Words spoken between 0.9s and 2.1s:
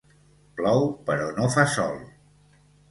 però no fa sol.